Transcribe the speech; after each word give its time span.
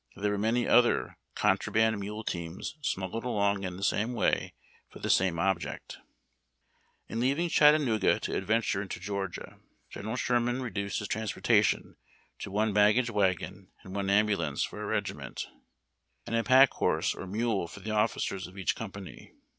Tliere 0.17 0.31
were 0.31 0.37
many 0.39 0.67
other 0.67 1.15
"contraband" 1.35 1.99
mule 1.99 2.23
teams 2.23 2.75
smug 2.81 3.11
gled 3.11 3.23
along 3.23 3.63
in 3.63 3.77
the 3.77 3.83
same 3.83 4.13
way 4.13 4.55
for 4.89 4.97
the 4.97 5.11
same 5.11 5.37
object. 5.37 5.99
In 7.07 7.19
leaving 7.19 7.49
Chattanooga 7.49 8.19
to 8.21 8.35
advance 8.35 8.73
into 8.73 8.99
Georgia, 8.99 9.59
General 9.91 10.15
Sherman 10.15 10.59
reduced 10.63 10.97
his 10.97 11.07
transportation 11.07 11.97
to 12.39 12.49
one 12.49 12.73
baggage 12.73 13.11
wagon 13.11 13.67
and 13.83 13.93
one 13.95 14.09
ambulance 14.09 14.63
for 14.63 14.81
a 14.81 14.87
regiment, 14.87 15.45
and 16.25 16.35
a 16.35 16.43
pack 16.43 16.71
horse 16.71 17.13
or 17.13 17.27
mule 17.27 17.67
for 17.67 17.81
the 17.81 17.91
officers 17.91 18.47
of 18.47 18.57
each 18.57 18.75
company. 18.75 19.35